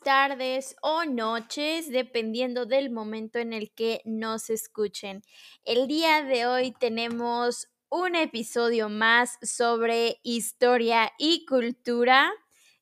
[0.00, 5.22] tardes o noches, dependiendo del momento en el que nos escuchen.
[5.64, 12.32] El día de hoy tenemos un episodio más sobre historia y cultura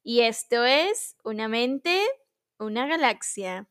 [0.03, 2.03] y esto es Una mente,
[2.59, 3.67] una galaxia.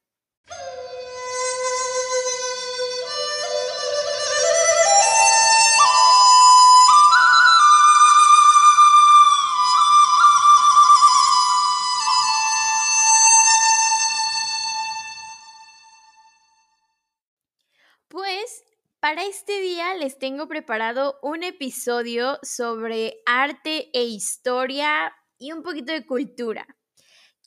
[18.11, 18.65] Pues
[18.99, 25.93] para este día les tengo preparado un episodio sobre arte e historia y un poquito
[25.93, 26.67] de cultura.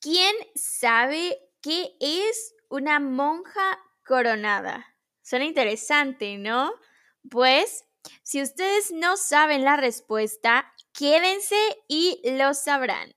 [0.01, 4.87] ¿Quién sabe qué es una monja coronada?
[5.23, 6.73] Suena interesante, ¿no?
[7.31, 7.85] Pues,
[8.23, 13.15] si ustedes no saben la respuesta, quédense y lo sabrán.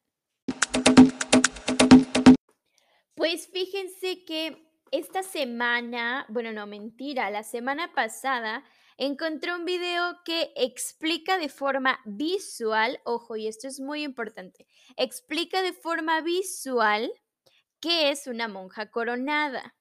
[3.15, 8.63] Pues fíjense que esta semana, bueno, no, mentira, la semana pasada
[8.97, 15.61] encontré un video que explica de forma visual, ojo, y esto es muy importante, explica
[15.61, 17.11] de forma visual
[17.79, 19.75] qué es una monja coronada.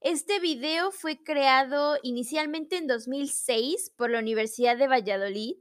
[0.00, 5.56] Este video fue creado inicialmente en 2006 por la Universidad de Valladolid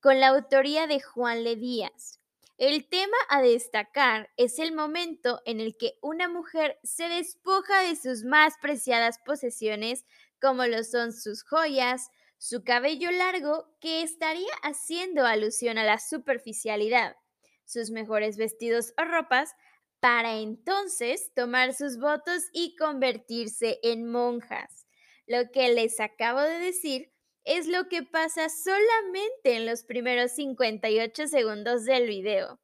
[0.00, 2.19] con la autoría de Juan Le Díaz.
[2.60, 7.96] El tema a destacar es el momento en el que una mujer se despoja de
[7.96, 10.04] sus más preciadas posesiones,
[10.42, 17.16] como lo son sus joyas, su cabello largo, que estaría haciendo alusión a la superficialidad,
[17.64, 19.54] sus mejores vestidos o ropas,
[19.98, 24.86] para entonces tomar sus votos y convertirse en monjas.
[25.26, 27.10] Lo que les acabo de decir
[27.44, 32.60] es lo que pasa solamente en los primeros 58 segundos del video.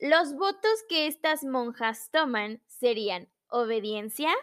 [0.00, 4.34] Los votos que estas monjas toman serían obediencia,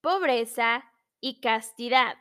[0.00, 0.84] pobreza
[1.20, 2.16] y castidad,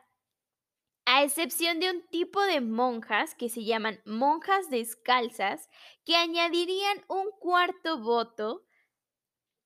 [1.05, 5.69] a excepción de un tipo de monjas que se llaman monjas descalzas,
[6.05, 8.63] que añadirían un cuarto voto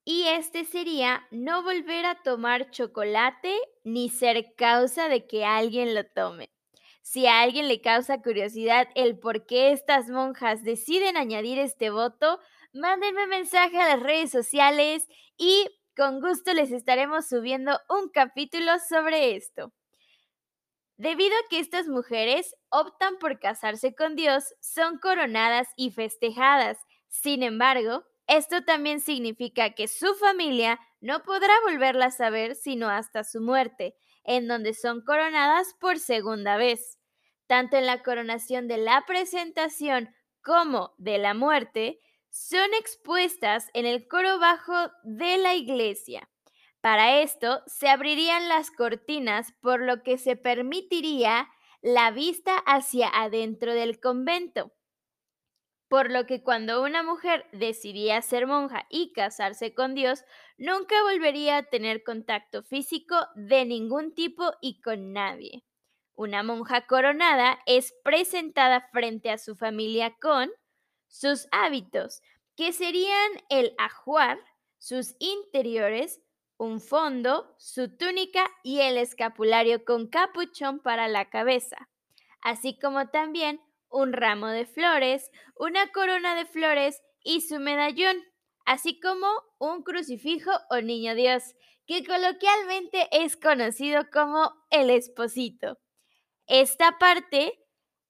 [0.05, 6.05] y este sería no volver a tomar chocolate ni ser causa de que alguien lo
[6.05, 6.54] tome.
[7.07, 12.39] Si a alguien le causa curiosidad el por qué estas monjas deciden añadir este voto,
[12.73, 15.07] mándenme mensaje a las redes sociales
[15.37, 19.71] y con gusto les estaremos subiendo un capítulo sobre esto.
[20.97, 26.79] Debido a que estas mujeres optan por casarse con Dios, son coronadas y festejadas.
[27.07, 33.23] Sin embargo, esto también significa que su familia no podrá volverlas a ver sino hasta
[33.23, 33.95] su muerte,
[34.25, 36.99] en donde son coronadas por segunda vez.
[37.47, 40.09] Tanto en la coronación de la presentación
[40.41, 41.99] como de la muerte,
[42.29, 46.29] son expuestas en el coro bajo de la iglesia.
[46.81, 51.47] Para esto se abrirían las cortinas, por lo que se permitiría
[51.81, 54.71] la vista hacia adentro del convento.
[55.95, 60.25] Por lo que cuando una mujer decidía ser monja y casarse con Dios,
[60.57, 65.63] nunca volvería a tener contacto físico de ningún tipo y con nadie.
[66.13, 70.51] Una monja coronada es presentada frente a su familia con
[71.07, 72.21] sus hábitos,
[72.57, 74.37] que serían el ajuar,
[74.77, 76.19] sus interiores,
[76.57, 81.87] un fondo, su túnica y el escapulario con capuchón para la cabeza,
[82.41, 83.61] así como también
[83.95, 88.17] un ramo de flores, una corona de flores y su medallón,
[88.65, 91.55] así como un crucifijo o niño Dios,
[91.87, 95.77] que coloquialmente es conocido como el esposito.
[96.47, 97.53] Esta parte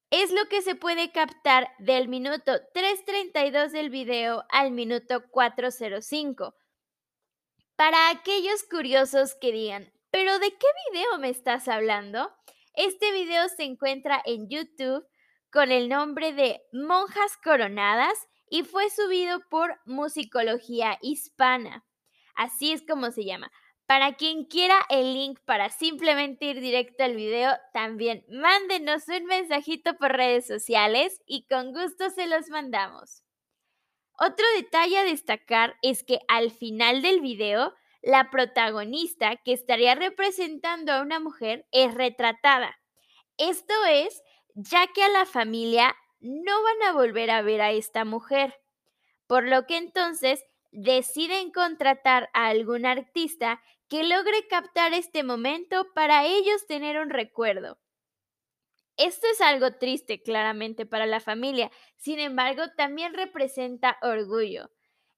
[0.10, 6.56] es lo que se puede captar del minuto 3.32 del video al minuto 4.05.
[7.76, 12.34] Para aquellos curiosos que digan, ¿pero de qué video me estás hablando?
[12.74, 15.06] Este video se encuentra en YouTube
[15.56, 21.86] con el nombre de Monjas Coronadas y fue subido por Musicología Hispana.
[22.36, 23.50] Así es como se llama.
[23.86, 29.96] Para quien quiera el link para simplemente ir directo al video, también mándenos un mensajito
[29.98, 33.24] por redes sociales y con gusto se los mandamos.
[34.20, 40.92] Otro detalle a destacar es que al final del video, la protagonista que estaría representando
[40.92, 42.78] a una mujer es retratada.
[43.38, 44.22] Esto es
[44.56, 48.56] ya que a la familia no van a volver a ver a esta mujer,
[49.28, 56.26] por lo que entonces deciden contratar a algún artista que logre captar este momento para
[56.26, 57.78] ellos tener un recuerdo.
[58.98, 64.72] Esto es algo triste claramente para la familia, sin embargo también representa orgullo.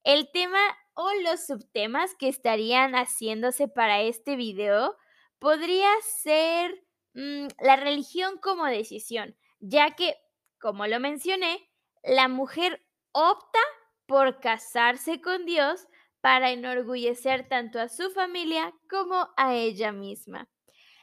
[0.04, 0.60] El tema
[0.96, 4.96] o los subtemas que estarían haciéndose para este video
[5.38, 6.87] podría ser
[7.18, 10.16] mm, la religión como decisión, ya que,
[10.60, 11.70] como lo mencioné,
[12.04, 13.60] la mujer opta
[14.06, 15.88] por casarse con Dios
[16.22, 20.48] para enorgullecer tanto a su familia como a ella misma.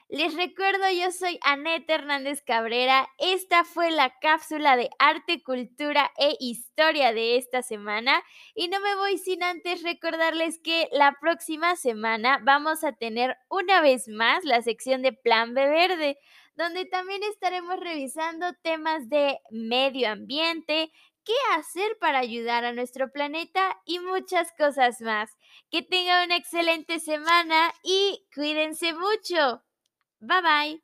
[0.09, 3.09] Les recuerdo, yo soy Anette Hernández Cabrera.
[3.19, 8.23] Esta fue la cápsula de arte, cultura e historia de esta semana.
[8.55, 13.81] Y no me voy sin antes recordarles que la próxima semana vamos a tener una
[13.81, 16.19] vez más la sección de Plan B Verde,
[16.55, 20.93] donde también estaremos revisando temas de medio ambiente,
[21.25, 25.31] qué hacer para ayudar a nuestro planeta y muchas cosas más.
[25.71, 29.65] Que tengan una excelente semana y cuídense mucho.
[30.27, 30.79] Bye bye.